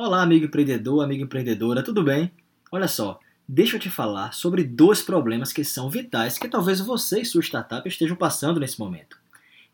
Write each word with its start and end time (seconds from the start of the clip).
Olá, 0.00 0.22
amigo 0.22 0.44
empreendedor, 0.44 1.02
amiga 1.02 1.24
empreendedora, 1.24 1.82
tudo 1.82 2.04
bem? 2.04 2.30
Olha 2.70 2.86
só, 2.86 3.18
deixa 3.48 3.74
eu 3.74 3.80
te 3.80 3.90
falar 3.90 4.32
sobre 4.32 4.62
dois 4.62 5.02
problemas 5.02 5.52
que 5.52 5.64
são 5.64 5.90
vitais 5.90 6.38
que 6.38 6.46
talvez 6.46 6.78
você 6.78 7.22
e 7.22 7.24
sua 7.24 7.42
startup 7.42 7.88
estejam 7.88 8.16
passando 8.16 8.60
nesse 8.60 8.78
momento. 8.78 9.18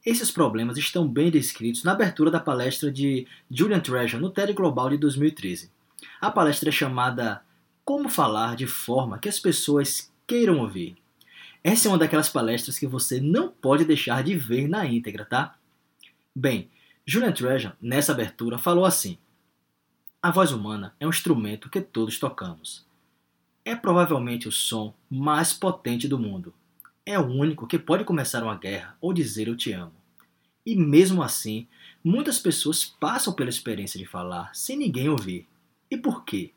Esses 0.02 0.30
problemas 0.30 0.78
estão 0.78 1.06
bem 1.06 1.30
descritos 1.30 1.84
na 1.84 1.92
abertura 1.92 2.30
da 2.30 2.40
palestra 2.40 2.90
de 2.90 3.26
Julian 3.50 3.80
Treasure 3.80 4.22
no 4.22 4.30
TED 4.30 4.54
Global 4.54 4.88
de 4.88 4.96
2013. 4.96 5.70
A 6.22 6.30
palestra 6.30 6.70
é 6.70 6.72
chamada 6.72 7.42
Como 7.84 8.08
Falar 8.08 8.56
de 8.56 8.66
Forma 8.66 9.18
que 9.18 9.28
as 9.28 9.38
Pessoas 9.38 10.10
Queiram 10.26 10.60
Ouvir. 10.60 10.96
Essa 11.62 11.86
é 11.86 11.90
uma 11.90 11.98
daquelas 11.98 12.30
palestras 12.30 12.78
que 12.78 12.86
você 12.86 13.20
não 13.20 13.50
pode 13.50 13.84
deixar 13.84 14.24
de 14.24 14.34
ver 14.34 14.68
na 14.68 14.86
íntegra, 14.86 15.26
tá? 15.26 15.54
Bem, 16.34 16.70
Julian 17.04 17.32
Treasure, 17.32 17.74
nessa 17.78 18.12
abertura, 18.12 18.56
falou 18.56 18.86
assim: 18.86 19.18
a 20.24 20.30
voz 20.30 20.52
humana 20.52 20.96
é 20.98 21.06
um 21.06 21.10
instrumento 21.10 21.68
que 21.68 21.82
todos 21.82 22.18
tocamos. 22.18 22.86
É 23.62 23.76
provavelmente 23.76 24.48
o 24.48 24.52
som 24.52 24.94
mais 25.10 25.52
potente 25.52 26.08
do 26.08 26.18
mundo. 26.18 26.54
É 27.04 27.18
o 27.18 27.26
único 27.26 27.66
que 27.66 27.78
pode 27.78 28.04
começar 28.04 28.42
uma 28.42 28.56
guerra 28.56 28.96
ou 29.02 29.12
dizer 29.12 29.48
eu 29.48 29.54
te 29.54 29.70
amo. 29.72 29.92
E 30.64 30.74
mesmo 30.74 31.22
assim, 31.22 31.68
muitas 32.02 32.38
pessoas 32.38 32.86
passam 32.86 33.34
pela 33.34 33.50
experiência 33.50 33.98
de 33.98 34.06
falar 34.06 34.50
sem 34.54 34.78
ninguém 34.78 35.10
ouvir. 35.10 35.46
E 35.90 35.96
por 35.98 36.24
quê? 36.24 36.54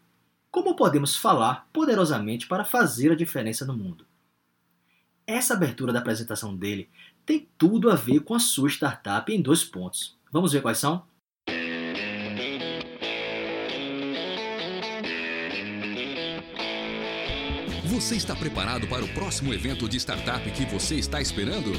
Como 0.50 0.74
podemos 0.74 1.18
falar 1.18 1.68
poderosamente 1.74 2.48
para 2.48 2.64
fazer 2.64 3.12
a 3.12 3.18
diferença 3.18 3.66
no 3.66 3.76
mundo? 3.76 4.06
Essa 5.28 5.56
abertura 5.56 5.92
da 5.92 6.00
apresentação 6.00 6.56
dele 6.56 6.90
tem 7.26 7.46
tudo 7.58 7.92
a 7.92 7.96
ver 7.96 8.22
com 8.22 8.34
a 8.34 8.40
sua 8.40 8.70
startup 8.70 9.30
em 9.30 9.42
dois 9.42 9.66
pontos. 9.66 10.18
Vamos 10.32 10.54
ver 10.54 10.62
quais 10.62 10.78
são? 10.78 11.06
Você 17.98 18.16
está 18.16 18.36
preparado 18.36 18.86
para 18.86 19.04
o 19.04 19.08
próximo 19.08 19.52
evento 19.52 19.90
de 19.90 19.98
startup 19.98 20.52
que 20.52 20.68
você 20.68 20.94
está 20.98 21.20
esperando? 21.20 21.72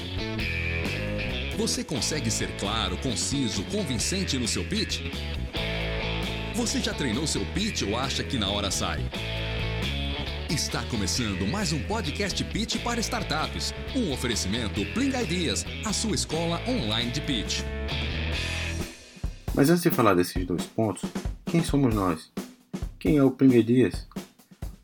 Você 1.57 1.85
consegue 1.85 2.29
ser 2.29 2.49
claro, 2.57 2.97
conciso, 2.97 3.63
convincente 3.67 4.37
no 4.37 4.49
seu 4.49 4.65
pitch? 4.65 4.99
Você 6.57 6.81
já 6.81 6.93
treinou 6.93 7.25
seu 7.25 7.47
pitch 7.55 7.83
ou 7.83 7.97
acha 7.97 8.25
que 8.25 8.37
na 8.37 8.51
hora 8.51 8.69
sai? 8.69 8.99
Está 10.51 10.83
começando 10.87 11.47
mais 11.47 11.73
um 11.73 11.81
podcast 11.85 12.43
Pitch 12.47 12.83
para 12.83 12.99
startups. 12.99 13.73
Um 13.95 14.13
oferecimento 14.13 14.85
Pling 14.95 15.17
Ideas, 15.23 15.65
a 15.87 15.93
sua 15.93 16.17
escola 16.17 16.61
online 16.69 17.13
de 17.13 17.21
pitch. 17.21 17.61
Mas 19.55 19.71
antes 19.71 19.85
de 19.85 19.91
falar 19.93 20.15
desses 20.15 20.45
dois 20.45 20.65
pontos, 20.65 21.09
quem 21.47 21.63
somos 21.63 21.95
nós? 21.95 22.33
Quem 22.99 23.19
é 23.19 23.23
o 23.23 23.31
Pling 23.31 23.57
Ideas? 23.57 24.05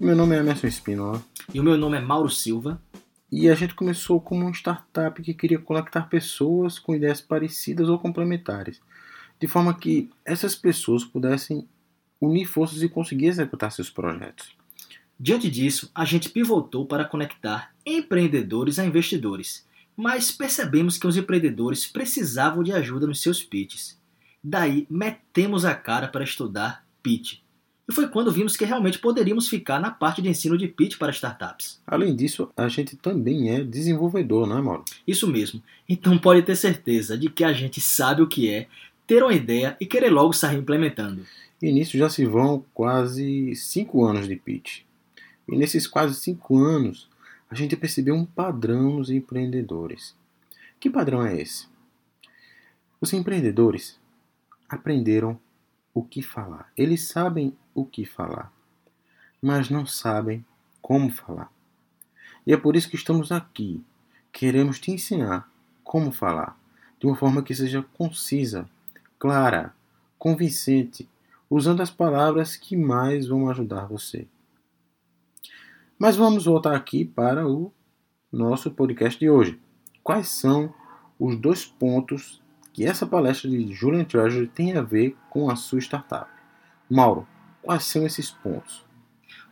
Meu 0.04 0.14
nome 0.14 0.36
é 0.36 0.40
Emerson 0.40 0.66
Espínola. 0.66 1.24
E 1.54 1.58
o 1.58 1.62
meu 1.64 1.78
nome 1.78 1.96
é 1.96 2.00
Mauro 2.00 2.28
Silva. 2.28 2.78
E 3.32 3.48
a 3.48 3.54
gente 3.54 3.74
começou 3.74 4.20
como 4.20 4.42
uma 4.42 4.50
startup 4.50 5.22
que 5.22 5.32
queria 5.32 5.58
conectar 5.58 6.10
pessoas 6.10 6.78
com 6.78 6.94
ideias 6.94 7.22
parecidas 7.22 7.88
ou 7.88 7.98
complementares, 7.98 8.82
de 9.40 9.48
forma 9.48 9.72
que 9.72 10.10
essas 10.22 10.54
pessoas 10.54 11.06
pudessem 11.06 11.66
unir 12.20 12.44
forças 12.44 12.82
e 12.82 12.88
conseguir 12.90 13.28
executar 13.28 13.72
seus 13.72 13.88
projetos. 13.88 14.54
Diante 15.18 15.50
disso, 15.50 15.90
a 15.94 16.04
gente 16.04 16.28
pivotou 16.28 16.84
para 16.84 17.06
conectar 17.06 17.74
empreendedores 17.86 18.78
a 18.78 18.84
investidores, 18.84 19.66
mas 19.96 20.30
percebemos 20.30 20.98
que 20.98 21.06
os 21.06 21.16
empreendedores 21.16 21.86
precisavam 21.86 22.62
de 22.62 22.72
ajuda 22.72 23.06
nos 23.06 23.22
seus 23.22 23.42
pitches. 23.42 23.98
Daí, 24.42 24.86
metemos 24.90 25.64
a 25.64 25.74
cara 25.74 26.08
para 26.08 26.24
estudar 26.24 26.84
pitch 27.02 27.42
e 27.88 27.92
foi 27.92 28.08
quando 28.08 28.32
vimos 28.32 28.56
que 28.56 28.64
realmente 28.64 28.98
poderíamos 28.98 29.46
ficar 29.46 29.78
na 29.78 29.90
parte 29.90 30.22
de 30.22 30.28
ensino 30.28 30.56
de 30.56 30.66
pitch 30.66 30.96
para 30.96 31.12
startups. 31.12 31.80
Além 31.86 32.16
disso, 32.16 32.50
a 32.56 32.66
gente 32.66 32.96
também 32.96 33.50
é 33.50 33.62
desenvolvedor, 33.62 34.46
não 34.46 34.58
é, 34.58 34.62
Mauro? 34.62 34.84
Isso 35.06 35.26
mesmo. 35.26 35.62
Então 35.88 36.16
pode 36.16 36.42
ter 36.42 36.56
certeza 36.56 37.16
de 37.18 37.28
que 37.28 37.44
a 37.44 37.52
gente 37.52 37.80
sabe 37.80 38.22
o 38.22 38.26
que 38.26 38.50
é 38.50 38.68
ter 39.06 39.22
uma 39.22 39.34
ideia 39.34 39.76
e 39.78 39.84
querer 39.84 40.08
logo 40.08 40.32
sair 40.32 40.56
implementando. 40.56 41.26
E 41.60 41.70
nisso 41.70 41.98
já 41.98 42.08
se 42.08 42.24
vão 42.24 42.64
quase 42.72 43.54
cinco 43.54 44.04
anos 44.04 44.26
de 44.26 44.36
pitch. 44.36 44.80
E 45.46 45.56
nesses 45.56 45.86
quase 45.86 46.14
cinco 46.14 46.58
anos, 46.58 47.08
a 47.50 47.54
gente 47.54 47.76
percebeu 47.76 48.14
um 48.14 48.24
padrão 48.24 48.96
nos 48.96 49.10
empreendedores. 49.10 50.14
Que 50.80 50.88
padrão 50.88 51.24
é 51.24 51.40
esse? 51.40 51.66
Os 52.98 53.12
empreendedores 53.12 53.98
aprenderam 54.68 55.38
o 55.94 56.02
que 56.02 56.20
falar. 56.20 56.70
Eles 56.76 57.06
sabem 57.08 57.56
o 57.72 57.86
que 57.86 58.04
falar, 58.04 58.52
mas 59.40 59.70
não 59.70 59.86
sabem 59.86 60.44
como 60.82 61.10
falar. 61.10 61.50
E 62.44 62.52
é 62.52 62.56
por 62.56 62.76
isso 62.76 62.90
que 62.90 62.96
estamos 62.96 63.32
aqui. 63.32 63.82
Queremos 64.32 64.80
te 64.80 64.90
ensinar 64.90 65.48
como 65.84 66.10
falar 66.10 66.58
de 66.98 67.06
uma 67.06 67.16
forma 67.16 67.42
que 67.42 67.54
seja 67.54 67.84
concisa, 67.94 68.68
clara, 69.18 69.72
convincente, 70.18 71.08
usando 71.48 71.80
as 71.80 71.90
palavras 71.90 72.56
que 72.56 72.76
mais 72.76 73.28
vão 73.28 73.48
ajudar 73.48 73.86
você. 73.86 74.26
Mas 75.98 76.16
vamos 76.16 76.44
voltar 76.44 76.74
aqui 76.74 77.04
para 77.04 77.46
o 77.46 77.72
nosso 78.32 78.70
podcast 78.70 79.18
de 79.18 79.30
hoje. 79.30 79.60
Quais 80.02 80.28
são 80.28 80.74
os 81.18 81.36
dois 81.36 81.64
pontos 81.64 82.42
que 82.74 82.84
essa 82.84 83.06
palestra 83.06 83.48
de 83.48 83.72
Julian 83.72 84.04
Treasury 84.04 84.48
tem 84.48 84.76
a 84.76 84.82
ver 84.82 85.16
com 85.30 85.48
a 85.48 85.54
sua 85.54 85.78
startup. 85.78 86.28
Mauro, 86.90 87.26
quais 87.62 87.84
são 87.84 88.04
esses 88.04 88.30
pontos? 88.30 88.84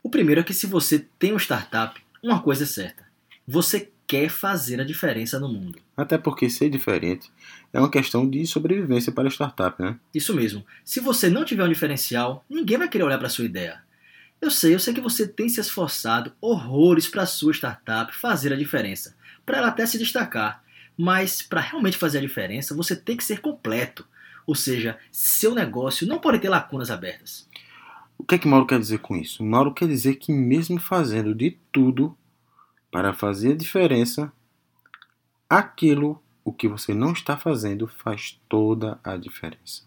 O 0.02 0.10
primeiro 0.10 0.40
é 0.40 0.44
que 0.44 0.52
se 0.52 0.66
você 0.66 1.06
tem 1.20 1.30
uma 1.30 1.38
startup, 1.38 1.98
uma 2.20 2.42
coisa 2.42 2.64
é 2.64 2.66
certa. 2.66 3.06
Você 3.46 3.90
quer 4.08 4.28
fazer 4.28 4.80
a 4.80 4.84
diferença 4.84 5.38
no 5.38 5.48
mundo. 5.48 5.78
Até 5.96 6.18
porque 6.18 6.50
ser 6.50 6.68
diferente 6.68 7.30
é 7.72 7.78
uma 7.78 7.90
questão 7.90 8.28
de 8.28 8.44
sobrevivência 8.44 9.12
para 9.12 9.28
a 9.28 9.30
startup, 9.30 9.80
né? 9.80 9.96
Isso 10.12 10.34
mesmo. 10.34 10.66
Se 10.84 10.98
você 10.98 11.30
não 11.30 11.44
tiver 11.44 11.64
um 11.64 11.68
diferencial, 11.68 12.44
ninguém 12.50 12.76
vai 12.76 12.88
querer 12.88 13.04
olhar 13.04 13.18
para 13.18 13.28
a 13.28 13.30
sua 13.30 13.44
ideia. 13.44 13.80
Eu 14.40 14.50
sei, 14.50 14.74
eu 14.74 14.80
sei 14.80 14.92
que 14.92 15.00
você 15.00 15.28
tem 15.28 15.48
se 15.48 15.60
esforçado 15.60 16.32
horrores 16.40 17.06
para 17.06 17.22
a 17.22 17.26
sua 17.26 17.52
startup 17.52 18.12
fazer 18.12 18.52
a 18.52 18.56
diferença, 18.56 19.14
para 19.46 19.58
ela 19.58 19.68
até 19.68 19.86
se 19.86 19.96
destacar. 19.96 20.62
Mas 20.96 21.42
para 21.42 21.60
realmente 21.60 21.96
fazer 21.96 22.18
a 22.18 22.22
diferença, 22.22 22.74
você 22.74 22.94
tem 22.94 23.16
que 23.16 23.24
ser 23.24 23.40
completo. 23.40 24.06
Ou 24.46 24.54
seja, 24.54 24.98
seu 25.10 25.54
negócio 25.54 26.06
não 26.06 26.18
pode 26.18 26.38
ter 26.38 26.48
lacunas 26.48 26.90
abertas. 26.90 27.48
O 28.18 28.24
que 28.24 28.34
é 28.34 28.38
que 28.38 28.46
Mauro 28.46 28.66
quer 28.66 28.78
dizer 28.78 28.98
com 28.98 29.16
isso? 29.16 29.44
Mauro 29.44 29.72
quer 29.72 29.88
dizer 29.88 30.16
que 30.16 30.32
mesmo 30.32 30.78
fazendo 30.78 31.34
de 31.34 31.58
tudo 31.72 32.16
para 32.90 33.12
fazer 33.12 33.52
a 33.52 33.56
diferença, 33.56 34.32
aquilo 35.48 36.22
o 36.44 36.52
que 36.52 36.68
você 36.68 36.92
não 36.92 37.12
está 37.12 37.36
fazendo 37.36 37.86
faz 37.86 38.40
toda 38.48 38.98
a 39.02 39.16
diferença. 39.16 39.82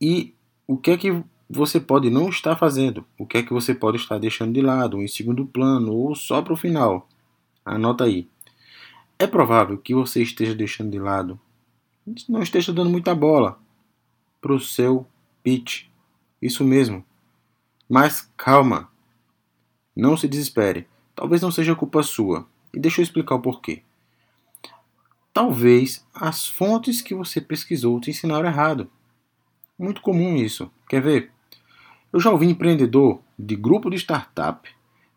E 0.00 0.34
o 0.66 0.76
que 0.76 0.90
é 0.90 0.96
que 0.96 1.24
você 1.48 1.80
pode 1.80 2.10
não 2.10 2.28
estar 2.28 2.56
fazendo? 2.56 3.04
O 3.18 3.24
que 3.24 3.38
é 3.38 3.42
que 3.42 3.52
você 3.52 3.74
pode 3.74 3.96
estar 3.98 4.18
deixando 4.18 4.52
de 4.52 4.60
lado, 4.60 5.00
em 5.00 5.08
segundo 5.08 5.46
plano 5.46 5.92
ou 5.92 6.14
só 6.14 6.42
para 6.42 6.52
o 6.52 6.56
final? 6.56 7.08
Anota 7.64 8.04
aí. 8.04 8.28
É 9.18 9.26
provável 9.26 9.78
que 9.78 9.94
você 9.94 10.22
esteja 10.22 10.54
deixando 10.54 10.90
de 10.90 10.98
lado, 10.98 11.40
não 12.28 12.42
esteja 12.42 12.72
dando 12.72 12.90
muita 12.90 13.14
bola 13.14 13.58
para 14.40 14.52
o 14.52 14.60
seu 14.60 15.06
pitch. 15.42 15.86
Isso 16.40 16.62
mesmo. 16.62 17.04
Mas 17.88 18.30
calma. 18.36 18.90
Não 19.94 20.16
se 20.16 20.28
desespere. 20.28 20.86
Talvez 21.14 21.40
não 21.40 21.50
seja 21.50 21.74
culpa 21.74 22.02
sua. 22.02 22.46
E 22.72 22.78
deixa 22.78 23.00
eu 23.00 23.02
explicar 23.02 23.36
o 23.36 23.40
porquê. 23.40 23.82
Talvez 25.32 26.06
as 26.14 26.46
fontes 26.46 27.00
que 27.00 27.14
você 27.14 27.40
pesquisou 27.40 28.00
te 28.00 28.10
ensinaram 28.10 28.48
errado. 28.48 28.90
Muito 29.78 30.00
comum 30.00 30.36
isso. 30.36 30.70
Quer 30.88 31.02
ver? 31.02 31.32
Eu 32.12 32.20
já 32.20 32.30
ouvi 32.30 32.46
empreendedor 32.46 33.20
de 33.38 33.56
grupo 33.56 33.90
de 33.90 33.96
startup 33.96 34.68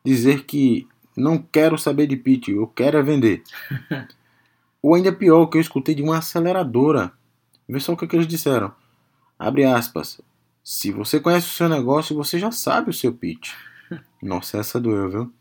dizer 0.04 0.46
que 0.46 0.88
não 1.20 1.38
quero 1.38 1.78
saber 1.78 2.08
de 2.08 2.16
pitch, 2.16 2.50
eu 2.50 2.68
quero 2.68 2.98
é 2.98 3.04
vender. 3.04 3.44
Ou 4.82 4.96
ainda 4.96 5.12
pior, 5.12 5.46
que 5.48 5.58
eu 5.58 5.62
escutei 5.62 5.94
de 5.94 6.02
uma 6.02 6.18
aceleradora. 6.20 7.12
Vê 7.68 7.80
só 7.80 7.94
o 7.94 7.98
que, 7.98 8.06
é 8.06 8.08
que 8.08 8.16
eles 8.16 8.28
disseram. 8.28 8.74
Abre 9.38 9.66
aspas. 9.66 10.22
Se 10.64 10.92
você 10.92 11.20
conhece 11.20 11.48
o 11.48 11.52
seu 11.52 11.68
negócio, 11.68 12.16
você 12.16 12.40
já 12.40 12.52
sabe 12.52 12.90
o 12.90 12.94
seu 12.94 13.14
pitch. 13.14 13.52
Nossa, 14.22 14.58
essa 14.58 14.80
doeu, 14.80 15.10
viu? 15.10 15.34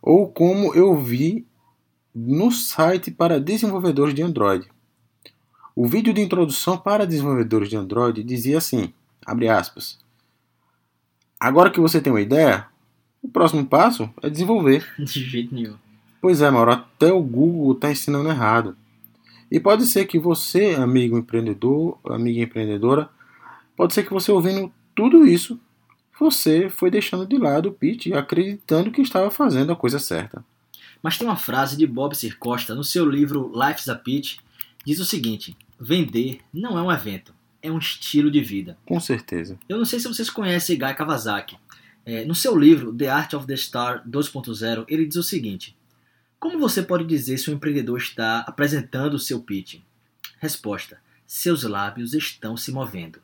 Ou 0.00 0.30
como 0.30 0.74
eu 0.74 0.96
vi 0.96 1.46
no 2.14 2.50
site 2.50 3.10
para 3.10 3.40
desenvolvedores 3.40 4.14
de 4.14 4.22
Android. 4.22 4.68
O 5.74 5.86
vídeo 5.86 6.12
de 6.12 6.20
introdução 6.20 6.76
para 6.76 7.06
desenvolvedores 7.06 7.68
de 7.68 7.76
Android 7.76 8.22
dizia 8.24 8.58
assim, 8.58 8.92
abre 9.24 9.48
aspas. 9.48 9.98
Agora 11.38 11.70
que 11.70 11.80
você 11.80 12.00
tem 12.00 12.12
uma 12.12 12.20
ideia, 12.20 12.66
o 13.22 13.28
próximo 13.28 13.64
passo 13.66 14.08
é 14.22 14.30
desenvolver. 14.30 14.86
De 14.98 15.24
jeito 15.24 15.54
nenhum. 15.54 15.76
Pois 16.20 16.42
é, 16.42 16.50
Mauro, 16.50 16.72
até 16.72 17.12
o 17.12 17.22
Google 17.22 17.72
está 17.72 17.90
ensinando 17.90 18.28
errado. 18.28 18.76
E 19.50 19.58
pode 19.58 19.86
ser 19.86 20.06
que 20.06 20.18
você, 20.18 20.74
amigo 20.74 21.18
empreendedor, 21.18 21.98
amiga 22.04 22.40
empreendedora, 22.40 23.08
pode 23.76 23.94
ser 23.94 24.04
que 24.04 24.12
você 24.12 24.30
ouvindo 24.30 24.72
tudo 24.94 25.26
isso, 25.26 25.58
você 26.18 26.68
foi 26.68 26.90
deixando 26.90 27.26
de 27.26 27.38
lado 27.38 27.70
o 27.70 27.72
pitch 27.72 28.08
acreditando 28.08 28.90
que 28.90 29.00
estava 29.00 29.30
fazendo 29.30 29.72
a 29.72 29.76
coisa 29.76 29.98
certa. 29.98 30.44
Mas 31.02 31.16
tem 31.16 31.26
uma 31.26 31.36
frase 31.36 31.76
de 31.76 31.86
Bob 31.86 32.14
Circosta 32.14 32.74
no 32.74 32.84
seu 32.84 33.08
livro 33.08 33.50
Life's 33.54 33.88
a 33.88 33.94
Pitch, 33.94 34.36
diz 34.84 35.00
o 35.00 35.04
seguinte: 35.04 35.56
vender 35.80 36.40
não 36.52 36.78
é 36.78 36.82
um 36.82 36.92
evento, 36.92 37.34
é 37.62 37.70
um 37.70 37.78
estilo 37.78 38.30
de 38.30 38.42
vida. 38.42 38.76
Com 38.84 39.00
certeza. 39.00 39.58
Eu 39.68 39.78
não 39.78 39.86
sei 39.86 39.98
se 39.98 40.06
vocês 40.06 40.28
conhecem 40.28 40.78
Guy 40.78 40.94
Kawasaki. 40.94 41.56
É, 42.10 42.24
no 42.24 42.34
seu 42.34 42.58
livro 42.58 42.92
The 42.92 43.08
Art 43.08 43.34
of 43.34 43.46
the 43.46 43.56
Star 43.56 44.02
2.0, 44.04 44.84
ele 44.88 45.06
diz 45.06 45.14
o 45.14 45.22
seguinte: 45.22 45.76
Como 46.40 46.58
você 46.58 46.82
pode 46.82 47.04
dizer 47.04 47.38
se 47.38 47.48
um 47.48 47.54
empreendedor 47.54 47.98
está 47.98 48.40
apresentando 48.40 49.14
o 49.14 49.18
seu 49.18 49.40
pitch? 49.40 49.76
Resposta: 50.40 51.00
Seus 51.24 51.62
lábios 51.62 52.12
estão 52.12 52.56
se 52.56 52.72
movendo. 52.72 53.20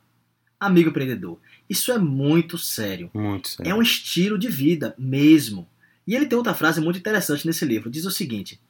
Amigo 0.61 0.91
empreendedor, 0.91 1.37
isso 1.69 1.91
é 1.91 1.99
muito 1.99 2.56
sério. 2.56 3.11
Muito 3.12 3.49
sério. 3.49 3.69
É 3.69 3.75
um 3.75 3.83
estilo 3.83 4.38
de 4.38 4.49
vida 4.49 4.94
mesmo. 4.97 5.69
E 6.06 6.15
ele 6.15 6.27
tem 6.27 6.38
outra 6.38 6.55
frase 6.55 6.81
muito 6.81 7.00
interessante 7.00 7.44
nesse 7.44 7.65
livro. 7.65 7.91
Diz 7.91 8.05
o 8.05 8.11
seguinte: 8.12 8.61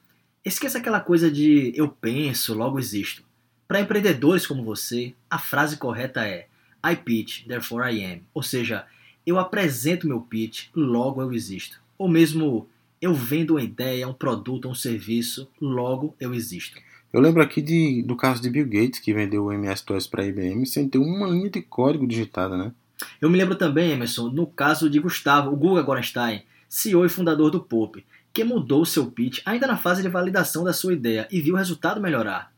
Esqueça 0.43 0.79
aquela 0.79 0.99
coisa 0.99 1.29
de 1.29 1.73
eu 1.75 1.89
penso, 1.89 2.55
logo 2.55 2.79
existo. 2.79 3.21
Para 3.67 3.81
empreendedores 3.81 4.47
como 4.47 4.63
você, 4.63 5.13
a 5.29 5.37
frase 5.37 5.77
correta 5.77 6.27
é 6.27 6.47
I 6.83 6.95
pitch, 6.95 7.45
therefore 7.45 7.93
I 7.93 8.03
am. 8.03 8.21
Ou 8.33 8.41
seja, 8.41 8.87
eu 9.27 9.37
apresento 9.37 10.07
meu 10.07 10.21
pitch, 10.21 10.69
logo 10.73 11.21
eu 11.21 11.33
existo. 11.33 11.81
Ou 11.97 12.07
mesmo, 12.07 12.65
eu 13.01 13.13
vendo 13.13 13.55
uma 13.55 13.61
ideia, 13.61 14.07
um 14.07 14.13
produto, 14.13 14.69
um 14.69 14.73
serviço, 14.73 15.49
logo 15.59 16.15
eu 16.17 16.33
existo. 16.33 16.79
Eu 17.11 17.19
lembro 17.19 17.43
aqui 17.43 17.61
de, 17.61 18.01
do 18.03 18.15
caso 18.15 18.41
de 18.41 18.49
Bill 18.49 18.65
Gates, 18.65 19.01
que 19.01 19.13
vendeu 19.13 19.43
o 19.43 19.51
MS-DOS 19.51 20.07
para 20.07 20.23
a 20.23 20.25
IBM 20.25 20.65
sem 20.65 20.87
ter 20.87 20.97
uma 20.97 21.27
linha 21.27 21.49
de 21.49 21.61
código 21.61 22.07
digitada, 22.07 22.55
né? 22.55 22.71
Eu 23.19 23.29
me 23.29 23.37
lembro 23.37 23.55
também, 23.55 23.91
Emerson, 23.91 24.29
no 24.29 24.47
caso 24.47 24.89
de 24.89 24.97
Gustavo, 24.97 25.51
o 25.51 25.57
Guga 25.57 25.81
Gorenstein, 25.81 26.43
CEO 26.69 27.05
e 27.05 27.09
fundador 27.09 27.51
do 27.51 27.59
Pop, 27.59 28.03
que 28.33 28.45
mudou 28.45 28.85
seu 28.85 29.11
pitch 29.11 29.41
ainda 29.45 29.67
na 29.67 29.75
fase 29.75 30.01
de 30.01 30.07
validação 30.07 30.63
da 30.63 30.71
sua 30.71 30.93
ideia 30.93 31.27
e 31.29 31.41
viu 31.41 31.55
o 31.55 31.57
resultado 31.57 31.99
melhorar. 31.99 32.53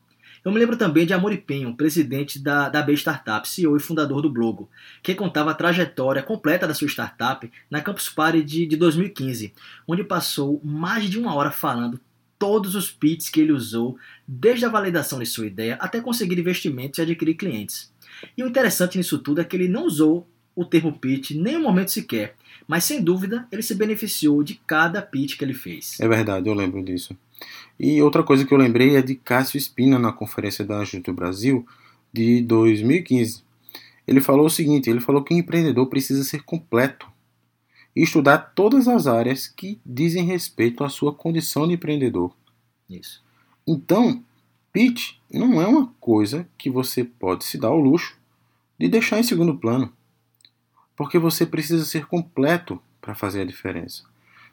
Eu 0.50 0.54
me 0.54 0.60
lembro 0.60 0.76
também 0.76 1.06
de 1.06 1.14
Amor 1.14 1.38
Pinho, 1.38 1.76
presidente 1.76 2.40
da, 2.40 2.70
da 2.70 2.82
B 2.82 2.94
Startup, 2.94 3.48
CEO 3.48 3.78
e 3.78 3.80
fundador 3.80 4.20
do 4.20 4.32
Blogo, 4.32 4.68
que 5.04 5.14
contava 5.14 5.52
a 5.52 5.54
trajetória 5.54 6.24
completa 6.24 6.68
da 6.68 6.74
sua 6.74 6.88
startup 6.88 7.48
na 7.70 7.82
Campus 7.82 8.10
Party 8.10 8.42
de, 8.42 8.66
de 8.66 8.76
2015, 8.76 9.54
onde 9.88 10.04
passou 10.04 10.60
mais 10.64 11.08
de 11.08 11.20
uma 11.20 11.36
hora 11.36 11.52
falando 11.52 12.00
todos 12.40 12.74
os 12.74 12.90
pitches 12.90 13.30
que 13.30 13.40
ele 13.40 13.52
usou, 13.52 13.96
desde 14.28 14.66
a 14.66 14.70
validação 14.70 15.20
de 15.20 15.28
sua 15.28 15.46
ideia 15.46 15.78
até 15.80 16.02
conseguir 16.02 16.40
investimentos 16.40 16.98
e 16.98 17.04
adquirir 17.04 17.36
clientes. 17.36 17.94
E 18.36 18.44
o 18.44 18.48
interessante 18.48 18.98
nisso 18.98 19.20
tudo 19.20 19.42
é 19.42 19.44
que 19.44 19.56
ele 19.56 19.68
não 19.68 19.86
usou 19.86 20.28
o 20.56 20.66
termo 20.66 20.98
pitch 20.98 21.30
nem 21.32 21.58
um 21.58 21.62
momento 21.62 21.92
sequer, 21.92 22.36
mas 22.68 22.86
sem 22.86 23.04
dúvida 23.04 23.48
ele 23.52 23.62
se 23.62 23.76
beneficiou 23.76 24.44
de 24.44 24.60
cada 24.66 25.00
pitch 25.00 25.38
que 25.38 25.46
ele 25.46 25.54
fez. 25.54 26.00
É 26.00 26.08
verdade, 26.08 26.50
eu 26.50 26.56
lembro 26.56 26.84
disso. 26.84 27.16
E 27.80 28.02
outra 28.02 28.24
coisa 28.24 28.46
que 28.46 28.54
eu 28.54 28.58
lembrei 28.58 28.96
é 28.96 29.02
de 29.02 29.16
Cássio 29.16 29.58
Espina 29.58 29.98
na 29.98 30.12
conferência 30.12 30.66
da 30.66 30.80
Ajuda 30.80 31.04
do 31.04 31.14
Brasil 31.14 31.66
de 32.12 32.42
2015. 32.42 33.44
Ele 34.06 34.22
falou 34.22 34.48
o 34.48 34.50
seguinte: 34.50 34.90
ele 34.90 35.00
falou 35.00 35.24
que 35.24 35.34
o 35.34 35.38
empreendedor 35.38 35.88
precisa 35.88 36.24
ser 36.24 36.44
completo 36.44 37.08
e 37.96 38.04
estudar 38.04 38.54
todas 38.56 38.88
as 38.88 39.08
áreas 39.08 39.48
que 39.48 39.80
dizem 39.86 40.26
respeito 40.26 40.84
à 40.84 40.90
sua 40.90 41.14
condição 41.14 41.68
de 41.68 41.76
empreendedor. 41.76 42.34
Isso. 42.90 43.24
Então, 43.68 44.24
pitch 44.74 45.16
não 45.32 45.62
é 45.62 45.68
uma 45.68 45.88
coisa 46.00 46.48
que 46.58 46.70
você 46.70 47.04
pode 47.04 47.46
se 47.46 47.58
dar 47.58 47.70
ao 47.70 47.80
luxo 47.80 48.18
de 48.80 48.88
deixar 48.88 49.20
em 49.20 49.24
segundo 49.24 49.58
plano, 49.58 49.94
porque 50.96 51.20
você 51.20 51.46
precisa 51.46 51.86
ser 51.86 52.08
completo 52.08 52.82
para 53.02 53.14
fazer 53.14 53.42
a 53.42 53.46
diferença. 53.46 54.04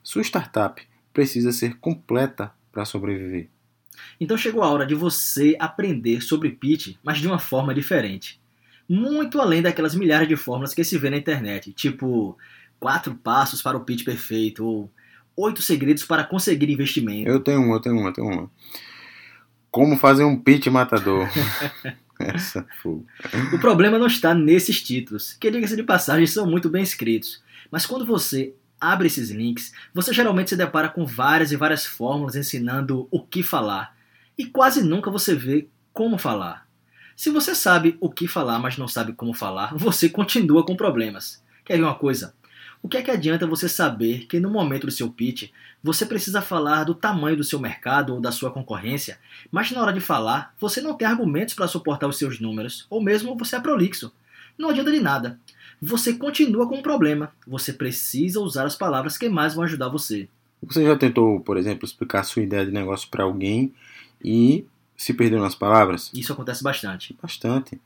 Sua 0.03 0.23
startup 0.23 0.83
precisa 1.13 1.53
ser 1.53 1.79
completa 1.79 2.53
para 2.77 2.85
sobreviver. 2.85 3.49
Então 4.21 4.37
chegou 4.37 4.63
a 4.63 4.71
hora 4.71 4.85
de 4.85 4.95
você 4.95 5.57
aprender 5.59 6.21
sobre 6.21 6.51
pitch, 6.51 6.97
mas 7.03 7.19
de 7.19 7.27
uma 7.27 7.39
forma 7.39 7.75
diferente. 7.75 8.39
Muito 8.87 9.41
além 9.41 9.63
daquelas 9.63 9.95
milhares 9.95 10.29
de 10.29 10.37
fórmulas 10.37 10.75
que 10.75 10.85
se 10.85 10.99
vê 10.99 11.09
na 11.09 11.17
internet, 11.17 11.73
tipo 11.73 12.37
quatro 12.79 13.15
passos 13.15 13.63
para 13.63 13.79
o 13.79 13.81
pitch 13.81 14.05
perfeito 14.05 14.63
ou 14.63 14.91
oito 15.35 15.63
segredos 15.63 16.05
para 16.05 16.23
conseguir 16.23 16.71
investimento. 16.71 17.31
Eu 17.31 17.41
tenho 17.41 17.61
um, 17.61 17.73
eu 17.73 17.81
tenho 17.81 17.97
um, 17.97 18.07
eu 18.07 18.13
tenho 18.13 18.29
uma. 18.29 18.51
Como 19.71 19.97
fazer 19.97 20.25
um 20.25 20.39
pitch 20.39 20.67
matador. 20.67 21.27
Essa 22.21 22.67
fuga. 22.83 23.07
O 23.55 23.59
problema 23.59 23.99
não 23.99 24.07
está 24.07 24.35
nesses 24.35 24.83
títulos, 24.83 25.33
que 25.33 25.51
diga-se 25.51 25.77
de 25.77 25.83
passagem 25.83 26.27
são 26.27 26.47
muito 26.47 26.69
bem 26.69 26.83
escritos. 26.83 27.43
Mas 27.71 27.87
quando 27.87 28.05
você 28.05 28.55
abre 28.81 29.07
esses 29.07 29.31
links, 29.31 29.73
você 29.93 30.13
geralmente 30.13 30.51
se 30.51 30.57
depara 30.57 30.89
com 30.89 31.07
várias 31.07 31.53
e 31.53 31.57
várias 31.57 31.87
fórmulas 31.87 32.37
ensinando 32.37 33.09
o 33.11 33.21
que 33.21 33.43
falar, 33.43 33.97
e 34.39 34.47
quase 34.47 34.83
nunca 34.83 35.11
você 35.11 35.35
vê 35.35 35.69
como 35.93 36.19
falar. 36.19 36.67
Se 37.17 37.31
você 37.31 37.55
sabe 37.55 37.97
o 38.01 38.11
que 38.11 38.29
falar, 38.29 38.59
mas 38.59 38.77
não 38.77 38.87
sabe 38.87 39.15
como 39.15 39.33
falar, 39.33 39.73
você 39.77 40.09
continua 40.09 40.65
com 40.65 40.77
problemas. 40.77 41.43
Quer 41.65 41.79
ver 41.79 41.85
uma 41.85 41.95
coisa? 41.95 42.35
O 42.83 42.89
que 42.89 42.99
é 42.99 43.03
que 43.03 43.11
adianta 43.11 43.47
você 43.47 43.69
saber 43.69 44.27
que 44.27 44.39
no 44.39 44.51
momento 44.51 44.87
do 44.87 44.93
seu 44.93 45.11
pitch 45.11 45.51
você 45.83 46.05
precisa 46.05 46.43
falar 46.43 46.85
do 46.85 46.95
tamanho 46.95 47.37
do 47.37 47.43
seu 47.43 47.59
mercado 47.59 48.15
ou 48.15 48.21
da 48.21 48.31
sua 48.31 48.51
concorrência, 48.51 49.19
mas 49.51 49.71
na 49.71 49.81
hora 49.81 49.93
de 49.93 50.01
falar 50.01 50.55
você 50.61 50.81
não 50.81 50.95
tem 50.95 51.09
argumentos 51.09 51.55
para 51.55 51.67
suportar 51.67 52.07
os 52.07 52.19
seus 52.19 52.39
números, 52.39 52.87
ou 52.91 53.03
mesmo 53.03 53.37
você 53.37 53.57
é 53.57 53.61
prolixo? 53.61 54.13
Não 54.59 54.69
adianta 54.69 54.93
de 54.93 55.01
nada 55.01 55.41
você 55.81 56.15
continua 56.15 56.69
com 56.69 56.77
um 56.77 56.83
problema. 56.83 57.33
Você 57.47 57.73
precisa 57.73 58.41
usar 58.41 58.65
as 58.65 58.77
palavras 58.77 59.19
que 59.19 59.29
mais 59.29 59.55
vão 59.55 59.65
ajudar 59.65 59.89
você. 59.89 60.29
Você 60.63 60.85
já 60.85 60.97
tentou, 60.97 61.41
por 61.41 61.57
exemplo, 61.57 61.85
explicar 61.85 62.23
sua 62.25 62.43
ideia 62.43 62.65
de 62.65 62.73
negócio 62.73 63.09
para 63.09 63.25
alguém 63.25 63.73
e 64.25 64.67
se 64.97 65.13
perdeu 65.13 65.41
nas 65.41 65.55
palavras? 65.55 66.11
Isso 66.15 66.33
acontece 66.33 66.63
bastante. 66.63 67.17
Bastante. 67.21 67.81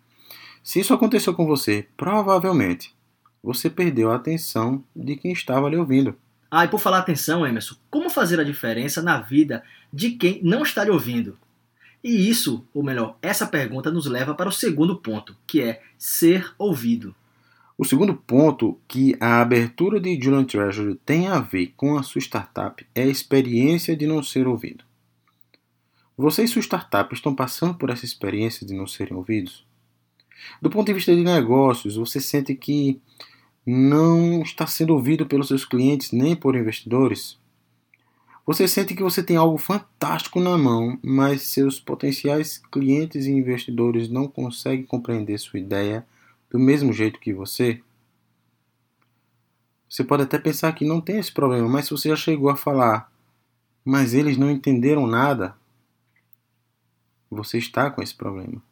Se 0.63 0.81
isso 0.81 0.95
aconteceu 0.95 1.35
com 1.35 1.47
você, 1.47 1.87
provavelmente 1.97 2.95
você 3.43 3.71
perdeu 3.71 4.11
a 4.11 4.17
atenção 4.17 4.85
de 4.95 5.17
quem 5.17 5.33
estava 5.33 5.69
lhe 5.69 5.77
ouvindo. 5.77 6.15
Ah, 6.51 6.65
e 6.65 6.69
por 6.69 6.81
falar 6.81 6.99
atenção, 6.99 7.47
Emerson, 7.47 7.77
como 7.91 8.11
fazer 8.11 8.39
a 8.41 8.45
diferença 8.45 9.01
na 9.01 9.21
vida 9.21 9.63
de 9.93 10.11
quem 10.13 10.41
não 10.43 10.63
está 10.63 10.85
lhe 10.85 10.91
ouvindo? 10.91 11.39
E 12.03 12.29
isso, 12.29 12.65
ou 12.75 12.83
melhor, 12.83 13.17
essa 13.23 13.47
pergunta 13.47 13.91
nos 13.91 14.07
leva 14.07 14.35
para 14.35 14.49
o 14.49 14.53
segundo 14.53 14.97
ponto, 14.97 15.37
que 15.47 15.61
é 15.61 15.83
ser 15.99 16.53
ouvido. 16.59 17.15
O 17.81 17.85
segundo 17.87 18.15
ponto 18.15 18.79
que 18.87 19.17
a 19.19 19.41
abertura 19.41 19.99
de 19.99 20.21
Julian 20.21 20.45
Treasury 20.45 20.97
tem 20.97 21.29
a 21.29 21.41
ver 21.41 21.73
com 21.79 21.97
a 21.97 22.03
sua 22.03 22.21
startup 22.21 22.87
é 22.95 23.05
a 23.05 23.07
experiência 23.07 23.97
de 23.97 24.07
não 24.07 24.23
ser 24.23 24.47
ouvido. 24.47 24.85
Você 26.15 26.45
e 26.45 26.47
sua 26.47 26.61
startup 26.61 27.15
estão 27.15 27.35
passando 27.35 27.73
por 27.73 27.89
essa 27.89 28.05
experiência 28.05 28.67
de 28.67 28.75
não 28.75 28.87
serem 28.87 29.17
ouvidos? 29.17 29.67
Do 30.61 30.69
ponto 30.69 30.89
de 30.89 30.93
vista 30.93 31.17
de 31.17 31.23
negócios, 31.23 31.97
você 31.97 32.21
sente 32.21 32.55
que 32.55 33.01
não 33.65 34.43
está 34.43 34.67
sendo 34.67 34.93
ouvido 34.93 35.25
pelos 35.25 35.49
seus 35.49 35.65
clientes 35.65 36.13
nem 36.13 36.37
por 36.37 36.55
investidores? 36.55 37.39
Você 38.45 38.69
sente 38.69 38.95
que 38.95 39.03
você 39.03 39.23
tem 39.23 39.39
algo 39.39 39.57
fantástico 39.57 40.39
na 40.39 40.59
mão, 40.59 40.99
mas 41.03 41.45
seus 41.45 41.81
potenciais 41.81 42.61
clientes 42.71 43.25
e 43.25 43.31
investidores 43.31 44.11
não 44.11 44.29
conseguem 44.29 44.85
compreender 44.85 45.39
sua 45.39 45.59
ideia 45.59 46.07
do 46.51 46.59
mesmo 46.59 46.93
jeito 46.93 47.21
que 47.21 47.33
você? 47.33 47.81
Você 49.89 50.05
pode 50.05 50.25
até 50.25 50.39
pensar 50.39 50.73
que 50.73 50.85
não 50.85 51.01
tem 51.01 51.19
esse 51.19 51.33
problema, 51.33 51.69
mas 51.69 51.87
se 51.87 51.93
você 51.93 52.09
já 52.09 52.17
chegou 52.17 52.51
a 52.51 52.57
falar, 52.57 53.11
mas 53.85 54.15
eles 54.15 54.37
não 54.37 54.51
entenderam 54.51 55.07
nada, 55.07 55.57
você 57.31 57.59
está 57.59 57.91
com 57.91 58.03
esse 58.03 58.15
problema. 58.15 58.63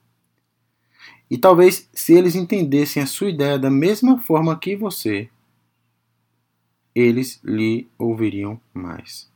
E 1.31 1.37
talvez 1.37 1.89
se 1.93 2.15
eles 2.15 2.35
entendessem 2.35 3.03
a 3.03 3.07
sua 3.07 3.31
ideia 3.31 3.59
da 3.59 3.71
mesma 3.71 4.19
forma 4.19 4.59
que 4.59 4.75
você, 4.75 5.29
eles 6.95 7.41
lhe 7.45 7.89
ouviriam 7.99 8.61
mais. 8.73 9.31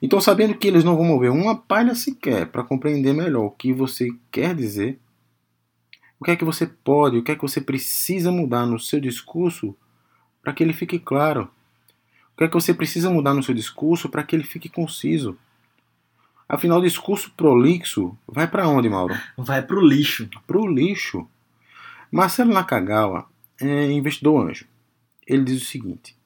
Então, 0.00 0.20
sabendo 0.20 0.56
que 0.56 0.66
eles 0.66 0.84
não 0.84 0.96
vão 0.96 1.04
mover 1.04 1.30
uma 1.30 1.56
palha 1.56 1.94
sequer 1.94 2.46
para 2.46 2.62
compreender 2.62 3.12
melhor 3.12 3.44
o 3.44 3.50
que 3.50 3.72
você 3.72 4.08
quer 4.30 4.54
dizer, 4.54 4.98
o 6.18 6.24
que 6.24 6.30
é 6.30 6.36
que 6.36 6.44
você 6.44 6.66
pode, 6.66 7.18
o 7.18 7.22
que 7.22 7.32
é 7.32 7.34
que 7.34 7.42
você 7.42 7.60
precisa 7.60 8.30
mudar 8.30 8.66
no 8.66 8.78
seu 8.78 9.00
discurso 9.00 9.76
para 10.42 10.52
que 10.52 10.62
ele 10.62 10.72
fique 10.72 10.98
claro? 10.98 11.50
O 12.34 12.38
que 12.38 12.44
é 12.44 12.48
que 12.48 12.54
você 12.54 12.74
precisa 12.74 13.10
mudar 13.10 13.34
no 13.34 13.42
seu 13.42 13.54
discurso 13.54 14.08
para 14.08 14.22
que 14.22 14.34
ele 14.34 14.44
fique 14.44 14.68
conciso? 14.68 15.38
Afinal, 16.48 16.78
o 16.78 16.82
discurso 16.82 17.32
prolixo 17.36 18.16
vai 18.26 18.46
para 18.46 18.68
onde, 18.68 18.88
Mauro? 18.88 19.14
Vai 19.36 19.62
para 19.62 19.76
o 19.76 19.86
lixo. 19.86 20.28
Para 20.46 20.58
o 20.58 20.66
lixo. 20.66 21.26
Marcelo 22.10 22.52
Nakagawa 22.52 23.28
é 23.60 23.90
investidor 23.90 24.48
anjo. 24.48 24.66
Ele 25.26 25.44
diz 25.44 25.62
o 25.62 25.64
seguinte: 25.64 26.16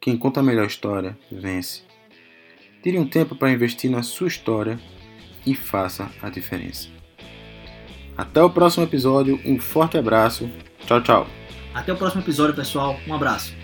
quem 0.00 0.16
conta 0.16 0.40
a 0.40 0.42
melhor 0.42 0.66
história 0.66 1.16
vence. 1.30 1.82
Tire 2.82 2.98
um 2.98 3.08
tempo 3.08 3.36
para 3.36 3.52
investir 3.52 3.90
na 3.90 4.02
sua 4.02 4.28
história 4.28 4.78
e 5.46 5.54
faça 5.54 6.10
a 6.22 6.28
diferença. 6.28 6.97
Até 8.18 8.42
o 8.42 8.50
próximo 8.50 8.82
episódio, 8.82 9.40
um 9.44 9.60
forte 9.60 9.96
abraço. 9.96 10.50
Tchau, 10.84 11.00
tchau. 11.00 11.26
Até 11.72 11.92
o 11.92 11.96
próximo 11.96 12.20
episódio, 12.20 12.52
pessoal. 12.52 12.98
Um 13.06 13.14
abraço. 13.14 13.54